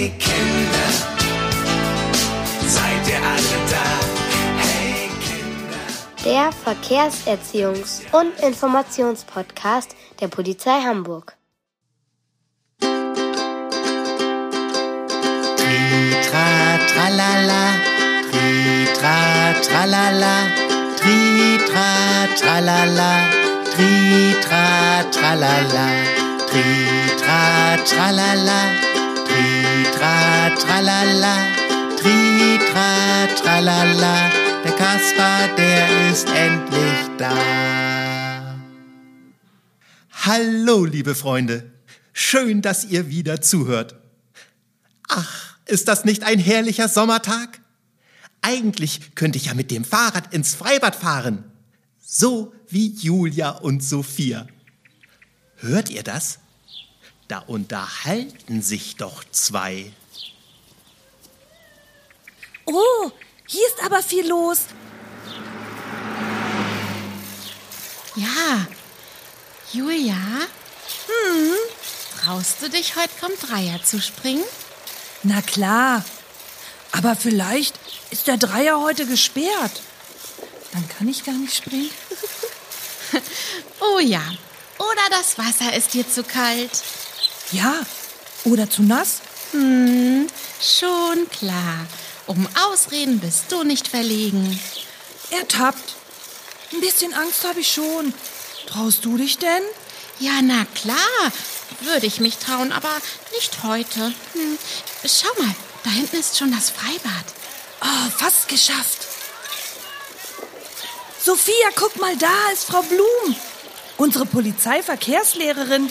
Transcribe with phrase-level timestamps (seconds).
[0.00, 0.90] Hey Kinder,
[2.66, 3.88] seid ihr alle da?
[4.62, 5.84] Hey Kinder.
[6.24, 11.36] Der Verkehrserziehungs- und Informationspodcast der Polizei Hamburg.
[12.78, 13.28] Tri-tra,
[16.88, 17.62] tralala,
[18.30, 20.36] tri-tra, tralala,
[20.96, 23.12] tri-tra, tralala,
[23.70, 24.66] tri-tra,
[25.12, 25.86] tralala,
[26.48, 28.89] tri-tra, tralala,
[30.56, 31.36] tralala,
[31.96, 34.30] tri-tra, tralala.
[34.64, 38.58] Der Kaspar, der ist endlich da.
[40.10, 41.70] Hallo, liebe Freunde.
[42.12, 43.94] Schön, dass ihr wieder zuhört.
[45.08, 47.60] Ach, ist das nicht ein herrlicher Sommertag?
[48.42, 51.44] Eigentlich könnte ich ja mit dem Fahrrad ins Freibad fahren.
[52.00, 54.46] So wie Julia und Sophia.
[55.56, 56.38] Hört ihr das?
[57.28, 59.92] Da unterhalten sich doch zwei.
[62.72, 63.10] Oh,
[63.46, 64.60] hier ist aber viel los.
[68.16, 68.66] Ja.
[69.72, 70.14] Julia?
[70.14, 71.54] Hm?
[72.22, 74.44] Traust du dich heute vom Dreier zu springen?
[75.22, 76.04] Na klar.
[76.92, 77.74] Aber vielleicht
[78.10, 79.82] ist der Dreier heute gesperrt.
[80.72, 81.90] Dann kann ich gar nicht springen.
[83.80, 84.22] Oh ja.
[84.78, 86.70] Oder das Wasser ist dir zu kalt.
[87.50, 87.74] Ja,
[88.44, 89.20] oder zu nass?
[89.50, 90.28] Hm,
[90.60, 91.86] schon klar.
[92.30, 94.60] Um Ausreden bist du nicht verlegen.
[95.30, 95.96] Ertappt.
[96.72, 98.14] Ein bisschen Angst habe ich schon.
[98.68, 99.64] Traust du dich denn?
[100.20, 100.96] Ja, na klar.
[101.80, 102.92] Würde ich mich trauen, aber
[103.34, 104.14] nicht heute.
[104.34, 104.58] Hm.
[105.04, 107.24] Schau mal, da hinten ist schon das Freibad.
[107.80, 109.08] Oh, fast geschafft.
[111.20, 113.34] Sophia, guck mal, da ist Frau Blum.
[113.96, 115.90] Unsere Polizeiverkehrslehrerin.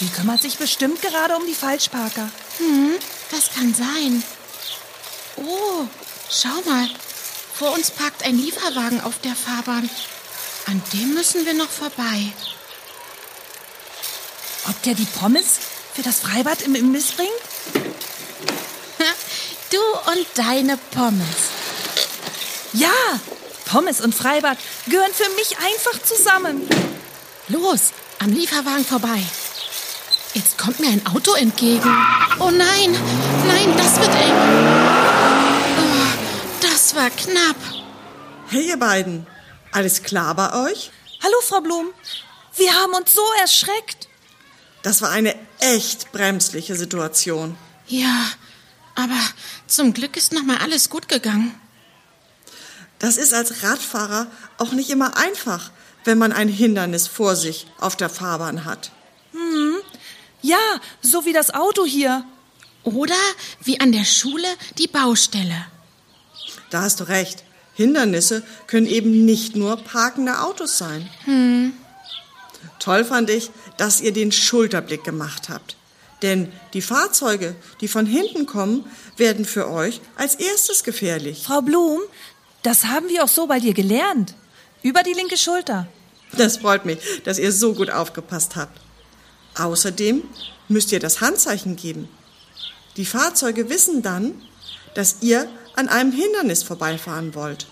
[0.00, 2.30] Sie kümmert sich bestimmt gerade um die Falschparker.
[2.56, 2.94] Hm,
[3.30, 4.24] das kann sein.
[5.46, 5.86] Oh,
[6.30, 6.88] schau mal.
[7.54, 9.88] Vor uns parkt ein Lieferwagen auf der Fahrbahn.
[10.66, 12.32] An dem müssen wir noch vorbei.
[14.68, 15.58] Ob der die Pommes
[15.94, 17.30] für das Freibad im Imbiss bringt?
[19.70, 19.78] Du
[20.12, 21.50] und deine Pommes.
[22.72, 22.90] Ja,
[23.66, 24.56] Pommes und Freibad
[24.86, 26.68] gehören für mich einfach zusammen.
[27.48, 29.22] Los, am Lieferwagen vorbei.
[30.32, 31.90] Jetzt kommt mir ein Auto entgegen.
[32.40, 32.96] Oh nein,
[33.46, 34.83] nein, das wird eng.
[36.94, 37.56] Das war knapp.
[38.46, 39.26] Hey, ihr beiden.
[39.72, 40.92] Alles klar bei euch?
[41.24, 41.88] Hallo, Frau Blum.
[42.54, 44.06] Wir haben uns so erschreckt.
[44.82, 47.56] Das war eine echt bremsliche Situation.
[47.88, 48.30] Ja,
[48.94, 49.18] aber
[49.66, 51.58] zum Glück ist noch mal alles gut gegangen.
[53.00, 54.28] Das ist als Radfahrer
[54.58, 55.72] auch nicht immer einfach,
[56.04, 58.92] wenn man ein Hindernis vor sich auf der Fahrbahn hat.
[60.42, 62.24] Ja, so wie das Auto hier.
[62.84, 63.16] Oder
[63.64, 65.66] wie an der Schule die Baustelle.
[66.74, 67.44] Da hast du recht.
[67.74, 71.08] Hindernisse können eben nicht nur parkende Autos sein.
[72.80, 75.76] Toll fand ich, dass ihr den Schulterblick gemacht habt.
[76.22, 78.84] Denn die Fahrzeuge, die von hinten kommen,
[79.16, 81.44] werden für euch als erstes gefährlich.
[81.46, 82.00] Frau Blum,
[82.64, 84.34] das haben wir auch so bei dir gelernt.
[84.82, 85.86] Über die linke Schulter.
[86.32, 88.80] Das freut mich, dass ihr so gut aufgepasst habt.
[89.56, 90.24] Außerdem
[90.66, 92.08] müsst ihr das Handzeichen geben.
[92.96, 94.42] Die Fahrzeuge wissen dann,
[94.94, 97.66] dass ihr an einem Hindernis vorbeifahren wollt.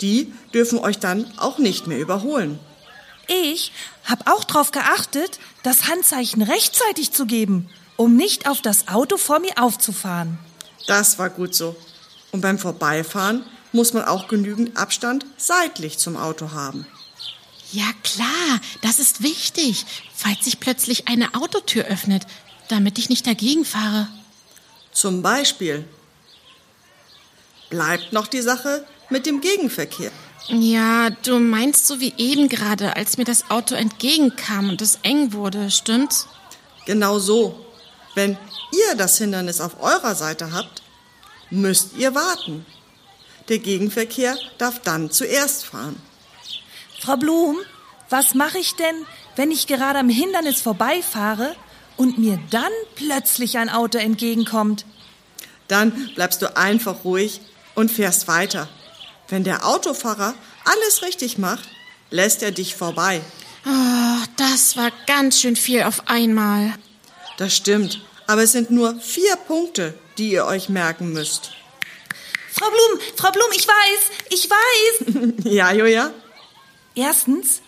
[0.00, 2.58] Die dürfen euch dann auch nicht mehr überholen.
[3.28, 3.72] Ich
[4.04, 9.38] habe auch darauf geachtet, das Handzeichen rechtzeitig zu geben, um nicht auf das Auto vor
[9.38, 10.38] mir aufzufahren.
[10.86, 11.76] Das war gut so.
[12.32, 16.86] Und beim Vorbeifahren muss man auch genügend Abstand seitlich zum Auto haben.
[17.72, 22.26] Ja klar, das ist wichtig, falls sich plötzlich eine Autotür öffnet,
[22.68, 24.08] damit ich nicht dagegen fahre.
[24.92, 25.84] Zum Beispiel
[27.70, 30.10] bleibt noch die Sache mit dem Gegenverkehr.
[30.48, 35.32] Ja, du meinst so wie eben gerade, als mir das Auto entgegenkam und es eng
[35.32, 36.26] wurde, stimmt's?
[36.86, 37.64] Genau so.
[38.14, 38.36] Wenn
[38.72, 40.82] ihr das Hindernis auf eurer Seite habt,
[41.50, 42.66] müsst ihr warten.
[43.48, 46.00] Der Gegenverkehr darf dann zuerst fahren.
[47.00, 47.56] Frau Blum,
[48.08, 49.06] was mache ich denn,
[49.36, 51.54] wenn ich gerade am Hindernis vorbeifahre
[51.96, 54.84] und mir dann plötzlich ein Auto entgegenkommt?
[55.68, 57.40] Dann bleibst du einfach ruhig
[57.74, 58.68] und fährst weiter.
[59.28, 60.34] Wenn der Autofahrer
[60.64, 61.68] alles richtig macht,
[62.10, 63.20] lässt er dich vorbei.
[63.66, 66.74] Oh, das war ganz schön viel auf einmal.
[67.38, 71.52] Das stimmt, aber es sind nur vier Punkte, die ihr euch merken müsst.
[72.52, 74.00] Frau Blum, Frau Blum, ich weiß,
[74.30, 75.44] ich weiß.
[75.44, 76.12] Ja, Julia?
[76.94, 77.62] Erstens,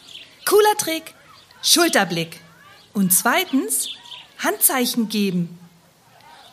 [0.44, 1.14] cooler Trick,
[1.62, 2.40] Schulterblick.
[2.92, 3.88] Und zweitens,
[4.38, 5.58] Handzeichen geben.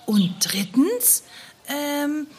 [0.05, 1.23] Und drittens,
[1.67, 2.35] ähm, Äh,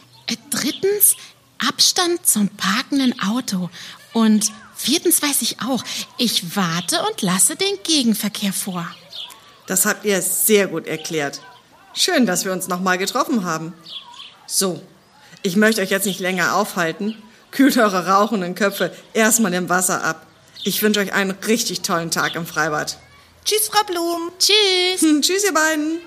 [0.51, 1.17] Drittens,
[1.59, 3.71] Abstand zum parkenden Auto.
[4.13, 5.85] Und viertens weiß ich auch,
[6.17, 8.87] ich warte und lasse den Gegenverkehr vor.
[9.67, 11.41] Das habt ihr sehr gut erklärt.
[11.95, 13.73] Schön, dass wir uns nochmal getroffen haben.
[14.47, 14.83] So,
[15.43, 17.17] ich möchte euch jetzt nicht länger aufhalten.
[17.51, 20.27] Kühlt eure rauchenden Köpfe erstmal im Wasser ab.
[20.65, 22.99] Ich wünsche euch einen richtig tollen Tag im Freibad.
[23.45, 24.31] tschüss, Frau Blum.
[24.39, 25.01] Tschüss.
[25.01, 26.01] Hm, tschüss, ihr beiden.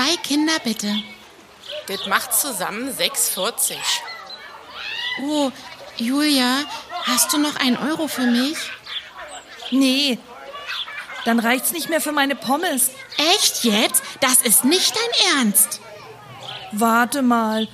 [0.00, 0.94] Zwei Kinder bitte.
[1.86, 3.76] Das macht zusammen 6,40.
[5.22, 5.52] Oh,
[5.98, 6.64] Julia,
[7.04, 8.56] hast du noch einen Euro für mich?
[9.70, 10.18] Nee,
[11.26, 12.92] dann reicht's nicht mehr für meine Pommes.
[13.34, 14.02] Echt jetzt?
[14.20, 15.80] Das ist nicht dein Ernst.
[16.72, 17.68] Warte mal.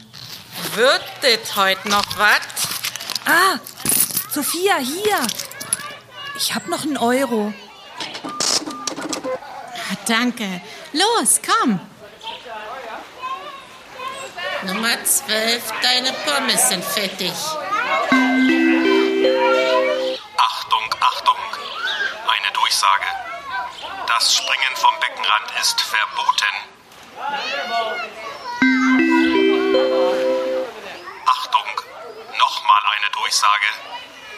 [0.75, 2.41] Wird das heute noch was?
[3.25, 3.61] Ah,
[4.33, 5.25] Sophia, hier.
[6.37, 7.55] Ich hab noch einen Euro.
[9.93, 10.61] Ah, Danke.
[10.93, 11.79] Los, komm.
[14.67, 17.33] Nummer 12, deine Pommes sind fettig.
[20.37, 21.39] Achtung, Achtung!
[22.27, 23.07] Eine Durchsage.
[24.09, 26.55] Das Springen vom Beckenrand ist verboten.
[31.27, 31.81] Achtung!
[32.37, 33.71] Nochmal eine Durchsage.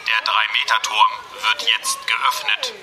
[0.07, 1.11] Der 3-Meter-Turm
[1.41, 2.73] wird jetzt geöffnet.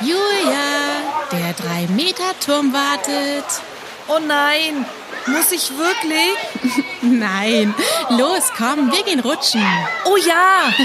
[0.00, 3.60] Julia, der Drei-Meter-Turm wartet.
[4.08, 4.86] Oh nein,
[5.26, 6.84] muss ich wirklich?
[7.02, 7.74] Nein,
[8.10, 9.62] los, komm, wir gehen rutschen.
[10.04, 10.72] Oh ja.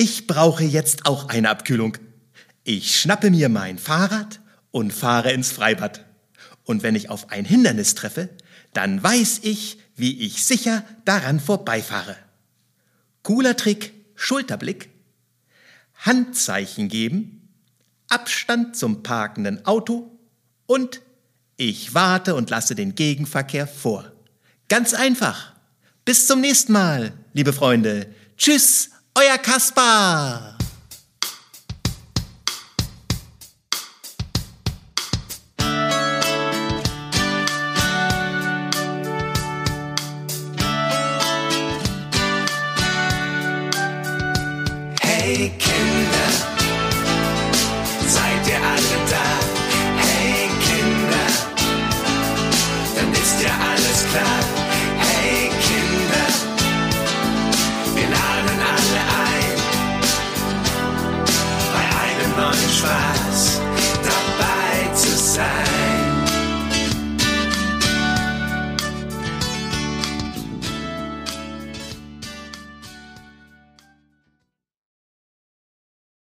[0.00, 1.98] Ich brauche jetzt auch eine Abkühlung.
[2.62, 4.38] Ich schnappe mir mein Fahrrad
[4.70, 6.04] und fahre ins Freibad.
[6.62, 8.28] Und wenn ich auf ein Hindernis treffe,
[8.72, 12.14] dann weiß ich, wie ich sicher daran vorbeifahre.
[13.24, 14.88] Cooler Trick, Schulterblick,
[15.98, 17.48] Handzeichen geben,
[18.08, 20.10] Abstand zum parkenden Auto
[20.66, 21.02] und
[21.56, 24.12] ich warte und lasse den Gegenverkehr vor.
[24.68, 25.52] Ganz einfach.
[26.04, 28.14] Bis zum nächsten Mal, liebe Freunde.
[28.36, 30.57] Tschüss, euer Kaspar.
[45.68, 46.30] Kinder,
[48.06, 49.26] seid ihr alle da?
[50.02, 51.28] Hey Kinder,
[52.96, 54.40] dann ist ja alles klar.
[54.98, 56.28] Hey Kinder,
[57.94, 59.56] wir laden alle ein
[61.74, 63.57] bei einem neuen Spaß.